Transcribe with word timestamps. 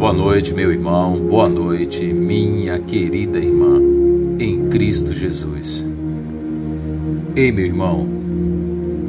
Boa 0.00 0.14
noite, 0.14 0.54
meu 0.54 0.72
irmão, 0.72 1.20
boa 1.28 1.46
noite, 1.46 2.06
minha 2.06 2.78
querida 2.78 3.38
irmã, 3.38 3.78
em 4.38 4.70
Cristo 4.70 5.12
Jesus. 5.12 5.86
Ei, 7.36 7.52
meu 7.52 7.66
irmão, 7.66 8.08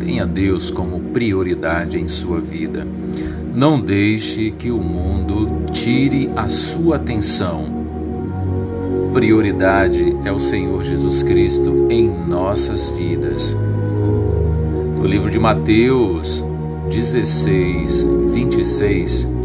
tenha 0.01 0.25
Deus 0.25 0.69
como 0.69 0.99
prioridade 1.13 1.97
em 1.97 2.09
sua 2.09 2.41
vida. 2.41 2.85
Não 3.55 3.79
deixe 3.79 4.51
que 4.51 4.69
o 4.69 4.79
mundo 4.79 5.71
tire 5.71 6.29
a 6.35 6.49
sua 6.49 6.97
atenção. 6.97 7.63
Prioridade 9.13 10.13
é 10.25 10.31
o 10.33 10.39
Senhor 10.39 10.83
Jesus 10.83 11.23
Cristo 11.23 11.87
em 11.89 12.09
nossas 12.27 12.89
vidas. 12.89 13.55
No 14.99 15.05
livro 15.05 15.29
de 15.29 15.39
Mateus 15.39 16.43
16, 16.89 18.05
26, 18.33 19.25
a 19.25 19.40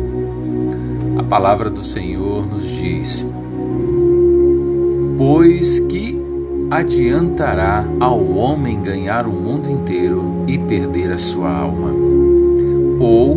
palavra 1.27 1.69
do 1.69 1.83
Senhor 1.83 2.47
nos 2.47 2.71
diz: 2.71 3.27
Pois 5.19 5.80
que 5.80 6.21
adiantará 6.71 7.84
ao 8.01 8.25
homem 8.34 8.80
ganhar 8.80 9.27
o 9.27 9.33
mundo 9.33 9.69
inteiro 9.69 10.45
e 10.47 10.59
perder 10.59 11.12
a 11.12 11.19
sua 11.19 11.53
alma? 11.53 11.93
Ou 13.01 13.37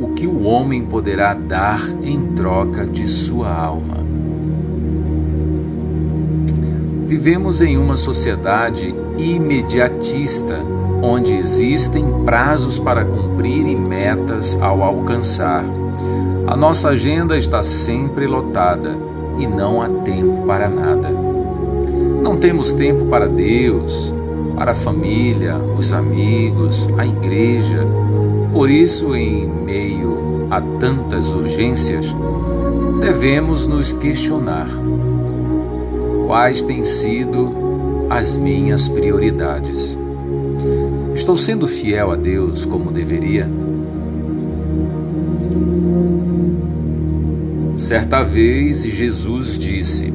o 0.00 0.08
que 0.14 0.26
o 0.26 0.42
homem 0.44 0.84
poderá 0.84 1.34
dar 1.34 1.80
em 2.02 2.34
troca 2.34 2.86
de 2.86 3.08
sua 3.08 3.52
alma? 3.52 4.04
Vivemos 7.06 7.60
em 7.60 7.78
uma 7.78 7.96
sociedade 7.96 8.94
imediatista, 9.16 10.58
onde 11.02 11.34
existem 11.34 12.04
prazos 12.24 12.78
para 12.78 13.04
cumprir 13.04 13.66
e 13.66 13.76
metas 13.76 14.56
ao 14.60 14.82
alcançar. 14.82 15.64
A 16.46 16.56
nossa 16.56 16.90
agenda 16.90 17.36
está 17.36 17.62
sempre 17.62 18.26
lotada 18.26 18.96
e 19.38 19.46
não 19.46 19.82
há 19.82 19.88
tempo 19.88 20.46
para 20.46 20.68
nada. 20.68 21.10
Não 22.22 22.36
temos 22.36 22.72
tempo 22.72 23.06
para 23.06 23.28
Deus, 23.28 24.12
para 24.54 24.72
a 24.72 24.74
família, 24.74 25.56
os 25.78 25.92
amigos, 25.92 26.88
a 26.96 27.06
igreja. 27.06 27.86
Por 28.52 28.70
isso, 28.70 29.14
em 29.14 29.46
meio 29.46 30.46
a 30.50 30.60
tantas 30.60 31.30
urgências, 31.30 32.14
devemos 33.00 33.66
nos 33.66 33.92
questionar: 33.92 34.68
quais 36.26 36.62
têm 36.62 36.84
sido 36.84 38.06
as 38.08 38.36
minhas 38.36 38.88
prioridades? 38.88 39.98
Estou 41.16 41.34
sendo 41.34 41.66
fiel 41.66 42.10
a 42.10 42.14
Deus 42.14 42.66
como 42.66 42.92
deveria? 42.92 43.48
Certa 47.78 48.22
vez 48.22 48.84
Jesus 48.84 49.58
disse 49.58 50.12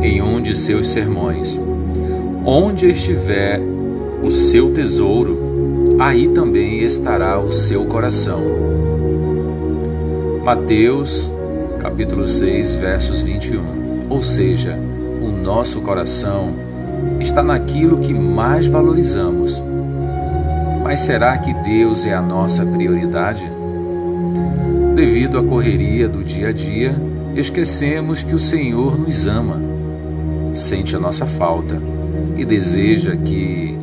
em 0.00 0.22
um 0.22 0.40
de 0.40 0.56
seus 0.56 0.86
sermões: 0.86 1.58
Onde 2.46 2.86
estiver 2.86 3.60
o 4.22 4.30
seu 4.30 4.72
tesouro, 4.72 5.96
aí 5.98 6.28
também 6.28 6.84
estará 6.84 7.40
o 7.40 7.50
seu 7.50 7.84
coração. 7.86 8.40
Mateus, 10.44 11.28
capítulo 11.80 12.28
6, 12.28 12.76
versos 12.76 13.22
21. 13.22 14.06
Ou 14.08 14.22
seja, 14.22 14.78
o 15.20 15.30
nosso 15.30 15.80
coração 15.80 16.54
está 17.18 17.42
naquilo 17.42 17.98
que 17.98 18.14
mais 18.14 18.68
valorizamos. 18.68 19.60
Mas 20.88 21.00
será 21.00 21.36
que 21.36 21.52
Deus 21.52 22.06
é 22.06 22.14
a 22.14 22.22
nossa 22.22 22.64
prioridade? 22.64 23.44
Devido 24.94 25.38
à 25.38 25.44
correria 25.44 26.08
do 26.08 26.24
dia 26.24 26.48
a 26.48 26.52
dia, 26.52 26.96
esquecemos 27.36 28.22
que 28.22 28.34
o 28.34 28.38
Senhor 28.38 28.98
nos 28.98 29.26
ama, 29.26 29.60
sente 30.54 30.96
a 30.96 30.98
nossa 30.98 31.26
falta 31.26 31.78
e 32.38 32.42
deseja 32.42 33.14
que 33.16 33.78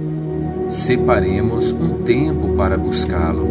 separemos 0.68 1.72
um 1.74 2.02
tempo 2.02 2.56
para 2.56 2.76
buscá-lo 2.76 3.48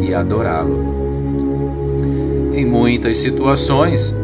e 0.00 0.14
adorá-lo. 0.14 2.54
Em 2.54 2.64
muitas 2.64 3.16
situações, 3.16 4.14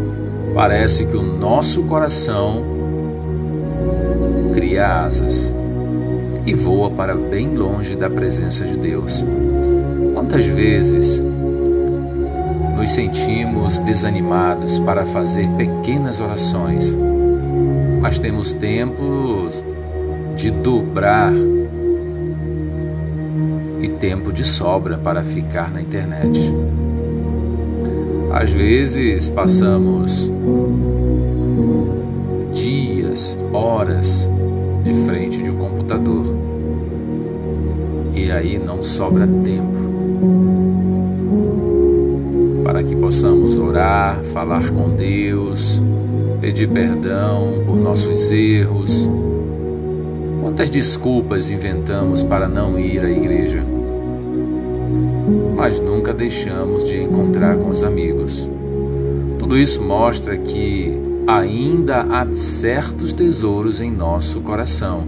parece 0.54 1.06
que 1.06 1.16
o 1.16 1.22
nosso 1.22 1.82
coração 1.82 2.62
cria 4.53 5.03
asas 5.03 5.53
e 6.44 6.54
voa 6.54 6.91
para 6.91 7.14
bem 7.14 7.56
longe 7.56 7.94
da 7.94 8.10
presença 8.10 8.64
de 8.64 8.76
Deus. 8.76 9.25
Quantas 10.14 10.44
vezes 10.47 11.22
nos 12.76 12.91
sentimos 12.92 13.78
desanimados 13.80 14.78
para 14.81 15.06
fazer 15.06 15.48
pequenas 15.50 16.20
orações, 16.20 16.97
mas 18.00 18.19
temos 18.19 18.52
tempos 18.52 19.62
de 20.36 20.50
dobrar 20.50 21.32
e 23.81 23.88
tempo 23.88 24.32
de 24.32 24.42
sobra 24.42 24.98
para 24.98 25.22
ficar 25.22 25.70
na 25.70 25.81
internet. 25.81 26.52
Às 28.32 28.50
vezes 28.50 29.28
passamos 29.28 30.31
dias, 32.52 33.36
horas 33.52 34.28
de 34.82 34.93
frente 35.06 35.43
de 35.43 35.50
um 35.50 35.56
computador 35.56 36.25
e 38.15 38.31
aí 38.31 38.59
não 38.59 38.82
sobra 38.82 39.26
tempo 39.26 39.82
para 42.65 42.82
que 42.82 42.94
possamos 42.94 43.59
orar, 43.59 44.22
falar 44.32 44.70
com 44.70 44.91
Deus, 44.91 45.82
pedir 46.41 46.69
perdão 46.69 47.62
por 47.66 47.76
nossos 47.76 48.31
erros. 48.31 49.09
Quantas 50.41 50.70
desculpas 50.70 51.50
inventamos 51.50 52.22
para 52.22 52.49
não 52.49 52.78
ir 52.78 53.04
à 53.04 53.10
igreja? 53.10 53.62
Mas 55.56 55.81
nunca 55.81 56.14
deixamos 56.14 56.84
de 56.84 57.03
encontrar 57.03 57.56
com 57.56 57.70
os 57.70 57.82
amigos. 57.82 58.49
Tudo 59.38 59.59
isso 59.59 59.82
mostra 59.82 60.37
que 60.37 61.12
ainda 61.27 62.03
há 62.03 62.31
certos 62.33 63.12
tesouros 63.12 63.81
em 63.81 63.91
nosso 63.91 64.41
coração 64.41 65.05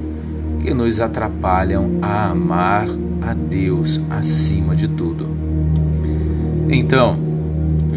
que 0.61 0.73
nos 0.73 1.01
atrapalham 1.01 1.99
a 2.01 2.31
amar 2.31 2.89
a 3.21 3.35
Deus 3.35 4.01
acima 4.11 4.75
de 4.75 4.89
tudo. 4.89 5.29
Então, 6.69 7.25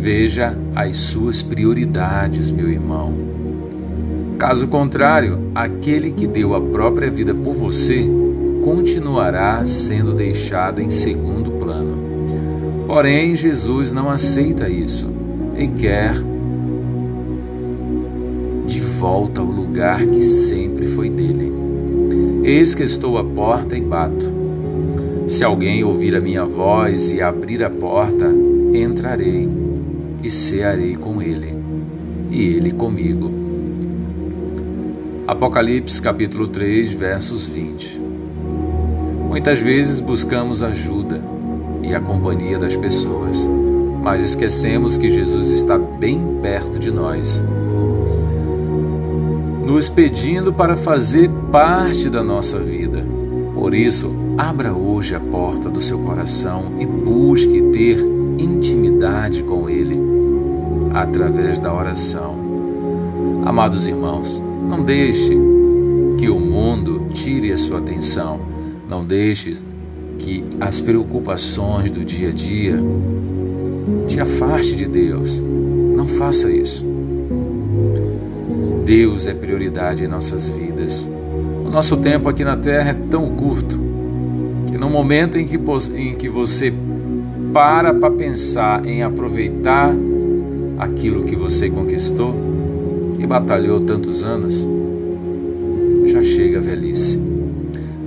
Veja 0.07 0.55
as 0.73 0.95
suas 0.97 1.41
prioridades, 1.41 2.49
meu 2.49 2.69
irmão. 2.69 3.13
Caso 4.37 4.67
contrário, 4.67 5.51
aquele 5.53 6.11
que 6.11 6.25
deu 6.25 6.53
a 6.55 6.61
própria 6.61 7.11
vida 7.11 7.35
por 7.35 7.53
você 7.53 8.07
continuará 8.63 9.65
sendo 9.65 10.13
deixado 10.13 10.79
em 10.79 10.89
segundo 10.89 11.51
plano. 11.51 11.97
Porém, 12.87 13.35
Jesus 13.35 13.91
não 13.91 14.09
aceita 14.09 14.69
isso 14.69 15.11
e 15.57 15.67
quer 15.67 16.13
volta 18.97 19.41
ao 19.41 19.47
lugar 19.47 20.03
que 20.07 20.23
sempre 20.23 20.87
foi 20.87 21.07
dele. 21.07 21.53
Eis 22.43 22.73
que 22.73 22.83
estou 22.83 23.17
à 23.17 23.23
porta 23.23 23.77
e 23.77 23.81
bato. 23.81 24.33
Se 25.29 25.43
alguém 25.43 25.83
ouvir 25.83 26.15
a 26.15 26.19
minha 26.19 26.45
voz 26.45 27.11
e 27.11 27.21
abrir 27.21 27.63
a 27.63 27.69
porta, 27.69 28.25
entrarei 28.73 29.47
e 30.23 30.31
cearei 30.31 30.95
com 30.95 31.21
ele, 31.21 31.55
e 32.31 32.41
ele 32.41 32.71
comigo. 32.71 33.29
Apocalipse 35.27 36.01
capítulo 36.01 36.47
3, 36.47 36.93
versos 36.93 37.45
20. 37.47 38.01
Muitas 39.27 39.59
vezes 39.59 39.99
buscamos 39.99 40.63
ajuda 40.63 41.21
e 41.83 41.93
a 41.93 41.99
companhia 41.99 42.57
das 42.57 42.75
pessoas, 42.75 43.37
mas 44.01 44.23
esquecemos 44.23 44.97
que 44.97 45.11
Jesus 45.11 45.51
está 45.51 45.77
bem 45.77 46.39
perto 46.41 46.79
de 46.79 46.89
nós, 46.89 47.43
nos 49.67 49.89
pedindo 49.89 50.53
para 50.53 50.77
fazer 50.77 51.29
parte 51.51 52.09
da 52.09 52.23
nossa 52.23 52.57
vida. 52.57 53.05
Por 53.53 53.73
isso, 53.73 54.15
abra 54.37 54.71
hoje 54.73 55.13
a 55.13 55.19
porta 55.19 55.69
do 55.69 55.81
seu 55.81 55.99
coração 55.99 56.71
e 56.79 56.85
busque 56.85 57.61
ter 57.73 57.99
intimidade 58.39 59.43
com 59.43 59.69
Ele 59.69 59.99
através 60.93 61.59
da 61.59 61.73
oração. 61.73 62.37
Amados 63.45 63.85
irmãos, 63.85 64.41
não 64.69 64.85
deixe 64.85 65.37
que 66.17 66.29
o 66.29 66.39
mundo 66.39 67.09
tire 67.11 67.51
a 67.51 67.57
sua 67.57 67.79
atenção, 67.79 68.39
não 68.89 69.03
deixe 69.03 69.57
que 70.17 70.45
as 70.61 70.79
preocupações 70.79 71.91
do 71.91 72.05
dia 72.05 72.29
a 72.29 72.31
dia 72.31 72.79
te 74.07 74.17
afaste 74.21 74.77
de 74.77 74.85
Deus. 74.85 75.41
Não 75.41 76.07
faça 76.07 76.49
isso. 76.49 76.96
Deus 78.87 79.27
é 79.27 79.33
prioridade 79.33 80.01
em 80.01 80.07
nossas 80.07 80.47
vidas. 80.47 81.09
O 81.65 81.69
nosso 81.69 81.97
tempo 81.97 82.29
aqui 82.29 82.45
na 82.45 82.55
terra 82.55 82.91
é 82.91 82.93
tão 82.93 83.27
curto 83.31 83.77
que 84.65 84.77
no 84.77 84.89
momento 84.89 85.37
em 85.37 85.45
que, 85.45 85.59
em 85.93 86.15
que 86.15 86.29
você 86.29 86.73
para 87.51 87.93
para 87.93 88.09
pensar 88.09 88.85
em 88.85 89.03
aproveitar 89.03 89.93
aquilo 90.79 91.25
que 91.25 91.35
você 91.35 91.69
conquistou, 91.69 92.33
que 93.19 93.27
batalhou 93.27 93.81
tantos 93.81 94.23
anos, 94.23 94.65
já 96.05 96.23
chega 96.23 96.59
a 96.59 96.61
velhice. 96.61 97.21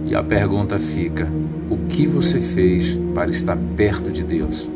E 0.07 0.15
a 0.15 0.23
pergunta 0.23 0.79
fica: 0.79 1.29
o 1.69 1.77
que 1.91 2.07
você 2.07 2.41
fez 2.41 2.99
para 3.15 3.31
estar 3.31 3.59
perto 3.77 4.11
de 4.11 4.23
Deus? 4.23 4.67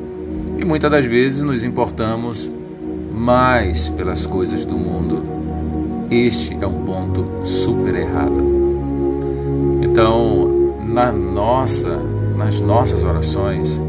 E 0.58 0.66
muitas 0.66 0.90
das 0.90 1.06
vezes 1.06 1.42
nos 1.42 1.64
importamos 1.64 2.52
mais 3.10 3.88
pelas 3.88 4.26
coisas 4.26 4.66
do 4.66 4.76
mundo. 4.76 5.33
Este 6.10 6.56
é 6.60 6.66
um 6.66 6.84
ponto 6.84 7.24
super 7.44 7.94
errado. 7.94 8.40
Então, 9.82 10.78
na 10.86 11.10
nossa, 11.10 11.98
nas 12.36 12.60
nossas 12.60 13.02
orações, 13.04 13.80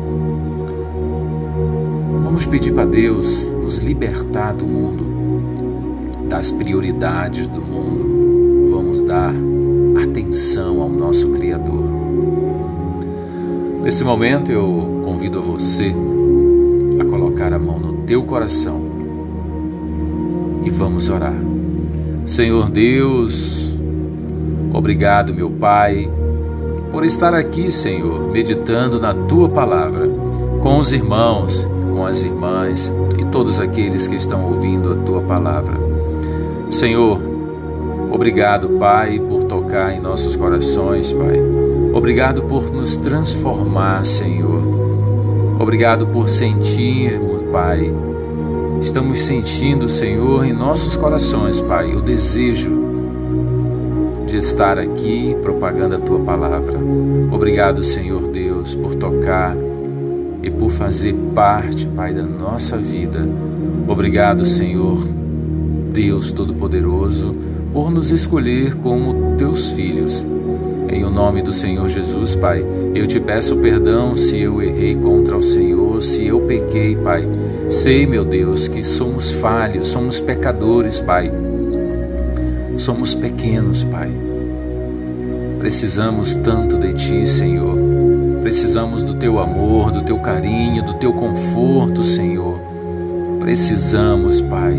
vamos 2.24 2.46
pedir 2.46 2.74
para 2.74 2.86
Deus 2.86 3.52
nos 3.52 3.80
libertar 3.80 4.54
do 4.54 4.66
mundo, 4.66 6.28
das 6.30 6.52
prioridades 6.52 7.48
do 7.48 7.62
mundo. 7.62 8.72
Vamos 8.72 9.02
dar 9.02 9.34
atenção 10.02 10.82
ao 10.82 10.90
nosso 10.90 11.30
Criador. 11.30 11.84
Nesse 13.84 14.04
momento 14.04 14.52
eu 14.52 15.02
convido 15.04 15.40
a 15.40 15.42
você 15.42 15.94
a 17.00 17.06
colocar 17.06 17.54
a 17.54 17.60
mão 17.60 17.78
no 17.78 17.94
teu 18.06 18.24
coração 18.24 18.82
e 20.64 20.70
vamos 20.70 21.10
orar. 21.10 21.55
Senhor 22.26 22.70
Deus, 22.70 23.78
obrigado, 24.74 25.32
meu 25.32 25.50
Pai, 25.50 26.10
por 26.92 27.06
estar 27.06 27.36
aqui, 27.36 27.70
Senhor, 27.70 28.32
meditando 28.32 29.00
na 29.00 29.14
tua 29.14 29.48
palavra 29.48 30.10
com 30.60 30.80
os 30.80 30.92
irmãos, 30.92 31.68
com 31.94 32.04
as 32.04 32.24
irmãs 32.24 32.92
e 33.20 33.26
todos 33.26 33.60
aqueles 33.60 34.08
que 34.08 34.16
estão 34.16 34.44
ouvindo 34.44 34.92
a 34.92 34.96
tua 34.96 35.22
palavra. 35.22 35.78
Senhor, 36.72 37.22
obrigado, 38.12 38.70
Pai, 38.70 39.20
por 39.20 39.44
tocar 39.44 39.94
em 39.94 40.00
nossos 40.00 40.36
corações, 40.36 41.14
Pai. 41.14 41.40
Obrigado 41.94 42.42
por 42.42 42.72
nos 42.72 42.98
transformar, 42.98 44.04
Senhor. 44.04 44.64
Obrigado 45.60 46.08
por 46.08 46.28
sentirmos, 46.28 47.44
Pai, 47.52 47.94
estamos 48.82 49.22
sentindo, 49.22 49.88
Senhor, 49.88 50.46
em 50.46 50.54
nossos 50.54 50.96
corações, 50.96 51.62
Pai, 51.62 51.94
o 51.94 52.02
desejo 52.02 52.86
de 54.28 54.38
estar 54.38 54.78
aqui 54.78 55.36
propagando 55.42 55.96
a 55.96 56.00
tua 56.00 56.20
palavra. 56.20 56.78
Obrigado, 57.32 57.84
Senhor 57.84 58.28
Deus, 58.28 58.76
por 58.76 58.96
tocar 58.96 59.56
e 60.42 60.50
por 60.50 60.72
fazer 60.72 61.14
parte, 61.34 61.88
Pai, 61.88 62.14
da 62.14 62.24
nossa 62.24 62.78
vida. 62.78 63.28
Obrigado, 63.88 64.46
Senhor 64.46 64.98
Deus 65.92 66.32
Todo-Poderoso, 66.32 67.36
por 67.72 67.90
nos 67.90 68.12
escolher 68.12 68.76
como 68.76 69.36
teus 69.38 69.72
filhos. 69.72 70.26
Em 70.90 71.04
o 71.04 71.10
nome 71.10 71.42
do 71.42 71.54
Senhor 71.54 71.88
Jesus, 71.88 72.36
Pai, 72.36 72.66
eu 72.94 73.08
te 73.08 73.20
peço 73.20 73.58
perdão 73.58 74.16
se 74.16 74.40
eu 74.40 74.62
errei 74.62 74.96
contra 74.96 75.36
o 75.38 75.42
Senhor, 75.42 76.02
se 76.04 76.28
eu 76.28 76.42
pequei, 76.42 76.96
Pai. 76.96 77.28
Sei, 77.70 78.06
meu 78.06 78.24
Deus, 78.24 78.68
que 78.68 78.84
somos 78.84 79.32
falhos, 79.32 79.88
somos 79.88 80.20
pecadores, 80.20 81.00
Pai. 81.00 81.32
Somos 82.78 83.14
pequenos, 83.14 83.84
Pai. 83.84 84.12
Precisamos 85.60 86.36
tanto 86.36 86.78
de 86.78 86.94
Ti, 86.94 87.26
Senhor. 87.26 87.78
Precisamos 88.42 89.04
do 89.04 89.16
Teu 89.16 89.40
amor, 89.40 89.92
do 89.92 90.04
Teu 90.04 90.20
carinho, 90.20 90.84
do 90.84 90.94
Teu 90.96 91.14
conforto, 91.14 92.04
Senhor. 92.04 92.60
Precisamos, 93.40 94.42
Pai, 94.42 94.76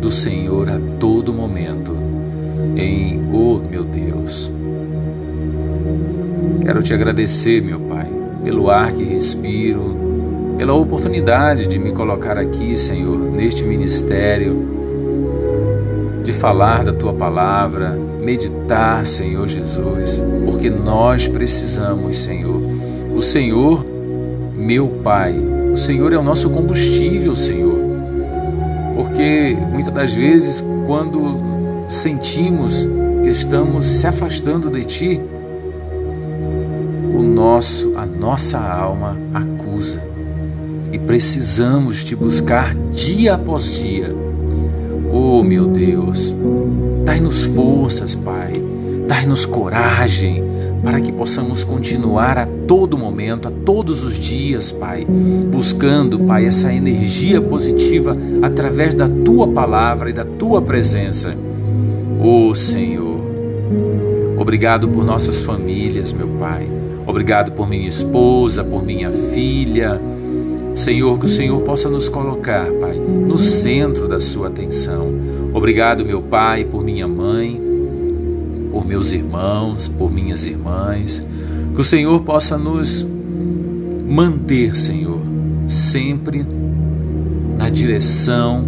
do 0.00 0.10
Senhor 0.10 0.68
a 0.68 0.78
todo 0.98 1.32
momento. 1.32 1.96
Em, 2.76 3.20
oh 3.32 3.60
meu 3.68 3.84
Deus, 3.84 4.50
Quero 6.62 6.80
te 6.80 6.94
agradecer, 6.94 7.60
meu 7.60 7.80
Pai, 7.80 8.06
pelo 8.44 8.70
ar 8.70 8.92
que 8.92 9.02
respiro, 9.02 10.11
pela 10.62 10.74
oportunidade 10.74 11.66
de 11.66 11.76
me 11.76 11.90
colocar 11.90 12.38
aqui, 12.38 12.76
Senhor, 12.76 13.18
neste 13.18 13.64
ministério, 13.64 14.64
de 16.22 16.32
falar 16.32 16.84
da 16.84 16.92
tua 16.92 17.12
palavra, 17.12 17.98
meditar, 18.20 19.04
Senhor 19.04 19.48
Jesus, 19.48 20.22
porque 20.44 20.70
nós 20.70 21.26
precisamos, 21.26 22.16
Senhor. 22.16 22.62
O 23.12 23.20
Senhor, 23.20 23.84
meu 24.54 24.86
Pai, 25.02 25.34
o 25.34 25.76
Senhor 25.76 26.12
é 26.12 26.16
o 26.16 26.22
nosso 26.22 26.48
combustível, 26.48 27.34
Senhor. 27.34 27.80
Porque 28.94 29.56
muitas 29.68 29.92
das 29.92 30.12
vezes, 30.12 30.64
quando 30.86 31.40
sentimos 31.88 32.88
que 33.24 33.30
estamos 33.30 33.84
se 33.84 34.06
afastando 34.06 34.70
de 34.70 34.84
Ti, 34.84 35.20
o 37.12 37.20
nosso, 37.20 37.94
a 37.96 38.06
nossa 38.06 38.60
alma 38.60 39.18
acusa 39.34 40.11
e 40.92 40.98
precisamos 40.98 42.04
te 42.04 42.14
buscar 42.14 42.74
dia 42.92 43.34
após 43.34 43.64
dia. 43.64 44.14
Oh, 45.10 45.42
meu 45.42 45.66
Deus, 45.66 46.34
dai-nos 47.04 47.44
forças, 47.44 48.14
Pai, 48.14 48.52
dai-nos 49.08 49.46
coragem 49.46 50.44
para 50.82 51.00
que 51.00 51.12
possamos 51.12 51.64
continuar 51.64 52.38
a 52.38 52.46
todo 52.66 52.98
momento, 52.98 53.48
a 53.48 53.50
todos 53.50 54.02
os 54.02 54.18
dias, 54.18 54.70
Pai, 54.70 55.06
buscando, 55.50 56.18
Pai, 56.20 56.44
essa 56.44 56.72
energia 56.72 57.40
positiva 57.40 58.16
através 58.42 58.94
da 58.94 59.08
tua 59.08 59.48
palavra 59.48 60.10
e 60.10 60.12
da 60.12 60.24
tua 60.24 60.60
presença. 60.60 61.34
Oh, 62.22 62.54
Senhor, 62.54 63.20
obrigado 64.38 64.88
por 64.88 65.04
nossas 65.04 65.38
famílias, 65.38 66.12
meu 66.12 66.28
Pai. 66.38 66.68
Obrigado 67.06 67.52
por 67.52 67.68
minha 67.68 67.88
esposa, 67.88 68.62
por 68.62 68.84
minha 68.84 69.10
filha. 69.10 70.00
Senhor, 70.74 71.18
que 71.18 71.26
o 71.26 71.28
Senhor 71.28 71.60
possa 71.62 71.88
nos 71.88 72.08
colocar, 72.08 72.66
Pai, 72.80 72.96
no 72.96 73.38
centro 73.38 74.08
da 74.08 74.18
sua 74.18 74.48
atenção. 74.48 75.08
Obrigado, 75.52 76.04
meu 76.04 76.22
Pai, 76.22 76.64
por 76.64 76.82
minha 76.82 77.06
mãe, 77.06 77.60
por 78.70 78.86
meus 78.86 79.12
irmãos, 79.12 79.88
por 79.88 80.10
minhas 80.10 80.46
irmãs. 80.46 81.22
Que 81.74 81.80
o 81.80 81.84
Senhor 81.84 82.22
possa 82.22 82.56
nos 82.56 83.06
manter, 84.08 84.76
Senhor, 84.76 85.20
sempre 85.68 86.44
na 87.58 87.68
direção 87.68 88.64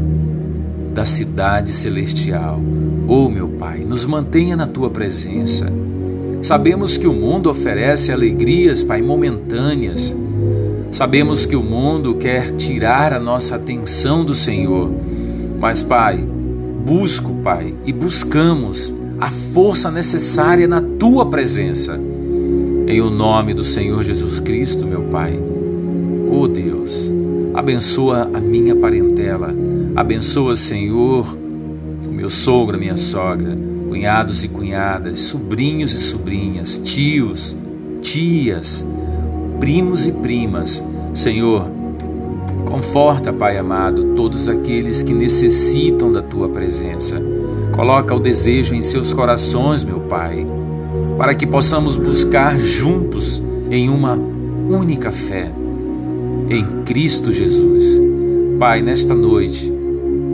da 0.93 1.05
cidade 1.05 1.73
celestial. 1.73 2.61
Oh, 3.09 3.29
meu 3.29 3.49
Pai, 3.49 3.81
nos 3.81 4.05
mantenha 4.05 4.57
na 4.57 4.67
tua 4.67 4.91
presença. 4.91 5.73
Sabemos 6.43 6.99
que 6.99 7.07
o 7.07 7.13
mundo 7.13 7.51
oferece 7.51 8.13
alegrias, 8.13 8.83
Pai, 8.83 9.01
momentâneas. 9.01 10.15
Sabemos 10.95 11.45
que 11.45 11.57
o 11.57 11.63
mundo 11.63 12.15
quer 12.15 12.53
tirar 12.53 13.13
a 13.13 13.19
nossa 13.19 13.57
atenção 13.57 14.25
do 14.25 14.33
Senhor. 14.33 14.95
Mas, 15.59 15.83
Pai, 15.83 16.25
busco, 16.87 17.35
Pai, 17.43 17.75
e 17.85 17.93
buscamos 17.93 18.95
a 19.19 19.29
força 19.29 19.91
necessária 19.91 20.69
na 20.69 20.81
tua 20.81 21.27
presença. 21.27 22.01
Em 22.87 23.01
o 23.01 23.11
nome 23.11 23.53
do 23.53 23.65
Senhor 23.65 24.05
Jesus 24.05 24.39
Cristo, 24.39 24.87
meu 24.87 25.03
Pai. 25.07 25.37
Oh 26.31 26.47
Deus, 26.47 27.11
abençoa 27.55 28.31
a 28.33 28.41
minha 28.41 28.77
parentela. 28.77 29.53
Abençoa, 29.97 30.55
Senhor, 30.55 31.37
o 32.07 32.13
meu 32.13 32.31
sogro, 32.31 32.77
a 32.77 32.79
minha 32.79 32.97
sogra 32.97 33.59
cunhados 33.89 34.45
e 34.45 34.49
cunhadas, 34.49 35.21
sobrinhos 35.21 35.93
e 35.93 36.01
sobrinhas, 36.01 36.79
tios, 36.79 37.57
tias, 38.01 38.85
primos 39.61 40.07
e 40.07 40.13
primas. 40.13 40.83
Senhor, 41.13 41.67
conforta, 42.65 43.33
Pai 43.33 43.57
amado, 43.57 44.15
todos 44.15 44.49
aqueles 44.49 45.03
que 45.03 45.15
necessitam 45.15 46.11
da 46.13 46.23
tua 46.23 46.49
presença. 46.49 47.21
Coloca 47.75 48.15
o 48.15 48.21
desejo 48.21 48.75
em 48.75 48.83
seus 48.83 49.13
corações, 49.13 49.83
meu 49.83 50.01
Pai, 50.01 50.47
para 51.19 51.35
que 51.35 51.47
possamos 51.47 51.97
buscar 51.97 52.59
juntos 52.59 53.43
em 53.71 53.89
uma 53.89 54.19
única 54.69 55.11
fé, 55.11 55.51
em 56.49 56.65
Cristo 56.85 57.33
Jesus. 57.33 58.01
Pai, 58.59 58.83
nesta 58.83 59.15
noite, 59.15 59.73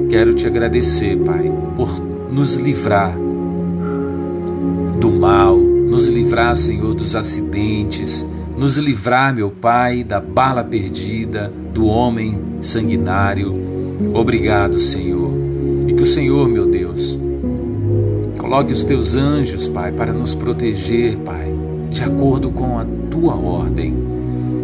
quero 0.08 0.34
te 0.34 0.46
agradecer, 0.46 1.16
Pai, 1.16 1.50
por 1.76 1.88
nos 2.30 2.56
livrar 2.56 3.16
do 5.00 5.10
mal, 5.10 5.56
nos 5.56 6.06
livrar, 6.08 6.54
Senhor, 6.54 6.94
dos 6.94 7.16
acidentes, 7.16 8.26
nos 8.60 8.76
livrar, 8.76 9.34
meu 9.34 9.50
Pai, 9.50 10.04
da 10.04 10.20
bala 10.20 10.62
perdida, 10.62 11.50
do 11.72 11.86
homem 11.86 12.38
sanguinário. 12.60 13.54
Obrigado, 14.12 14.78
Senhor. 14.78 15.32
E 15.88 15.94
que 15.94 16.02
o 16.02 16.06
Senhor, 16.06 16.46
meu 16.46 16.66
Deus, 16.66 17.18
coloque 18.36 18.74
os 18.74 18.84
teus 18.84 19.14
anjos, 19.14 19.66
Pai, 19.66 19.92
para 19.92 20.12
nos 20.12 20.34
proteger, 20.34 21.16
Pai, 21.24 21.50
de 21.88 22.04
acordo 22.04 22.50
com 22.50 22.78
a 22.78 22.84
tua 23.10 23.34
ordem. 23.34 23.96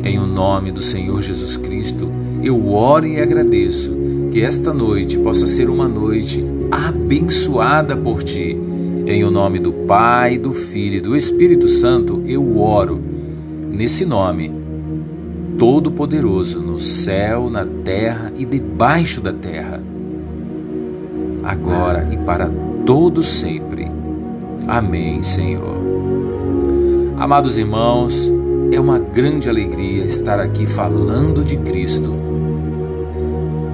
Em 0.04 0.18
o 0.18 0.26
nome 0.26 0.70
do 0.70 0.82
Senhor 0.82 1.22
Jesus 1.22 1.56
Cristo, 1.56 2.12
eu 2.42 2.68
oro 2.74 3.06
e 3.06 3.18
agradeço 3.18 3.96
que 4.30 4.42
esta 4.42 4.74
noite 4.74 5.16
possa 5.16 5.46
ser 5.46 5.70
uma 5.70 5.88
noite 5.88 6.44
abençoada 6.70 7.96
por 7.96 8.22
ti. 8.22 8.58
Em 9.06 9.24
o 9.24 9.30
nome 9.30 9.58
do 9.58 9.72
Pai, 9.72 10.36
do 10.36 10.52
Filho 10.52 10.96
e 10.96 11.00
do 11.00 11.16
Espírito 11.16 11.66
Santo, 11.66 12.22
eu 12.26 12.58
oro 12.58 13.15
nesse 13.76 14.06
nome 14.06 14.50
todo-poderoso 15.58 16.60
no 16.60 16.80
céu, 16.80 17.50
na 17.50 17.66
terra 17.84 18.32
e 18.36 18.44
debaixo 18.44 19.20
da 19.20 19.32
terra, 19.32 19.82
agora 21.44 22.08
e 22.10 22.16
para 22.16 22.50
todo 22.84 23.22
sempre. 23.22 23.90
Amém, 24.66 25.22
Senhor. 25.22 25.76
Amados 27.18 27.56
irmãos, 27.58 28.30
é 28.72 28.80
uma 28.80 28.98
grande 28.98 29.48
alegria 29.48 30.04
estar 30.04 30.40
aqui 30.40 30.66
falando 30.66 31.44
de 31.44 31.56
Cristo. 31.58 32.14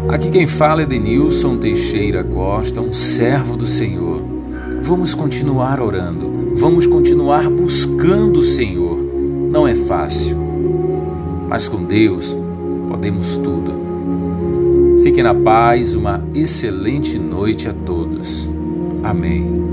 Aqui 0.09 0.31
quem 0.31 0.47
fala 0.47 0.83
é 0.83 0.87
Denilson 0.87 1.57
Teixeira 1.57 2.23
Costa, 2.23 2.81
um 2.81 2.93
servo 2.93 3.57
do 3.57 3.67
Senhor. 3.67 4.21
Vamos 4.83 5.15
continuar 5.15 5.81
orando, 5.81 6.55
vamos 6.57 6.87
continuar 6.87 7.49
buscando 7.49 8.41
o 8.41 8.43
Senhor. 8.43 8.92
Não 9.53 9.69
é 9.69 9.75
fácil, 9.75 10.35
mas 11.47 11.69
com 11.69 11.85
Deus 11.85 12.35
podemos 12.89 13.37
tudo. 13.37 15.03
Fiquem 15.03 15.23
na 15.23 15.35
paz, 15.35 15.93
uma 15.93 16.25
excelente 16.35 17.19
noite 17.19 17.69
a 17.69 17.75
todos. 17.75 18.49
Amém. 19.03 19.72